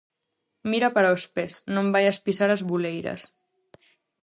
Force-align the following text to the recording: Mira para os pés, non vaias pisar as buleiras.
Mira 0.71 0.89
para 0.95 1.15
os 1.17 1.23
pés, 1.35 1.53
non 1.75 1.85
vaias 1.93 2.17
pisar 2.25 2.49
as 2.51 2.65
buleiras. 2.69 3.21